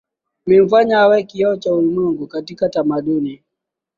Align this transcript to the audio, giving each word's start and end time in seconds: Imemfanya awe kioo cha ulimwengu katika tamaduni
Imemfanya 0.47 0.97
awe 0.99 1.23
kioo 1.23 1.55
cha 1.55 1.73
ulimwengu 1.73 2.27
katika 2.27 2.69
tamaduni 2.69 3.41